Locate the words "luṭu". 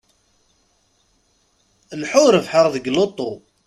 2.95-3.31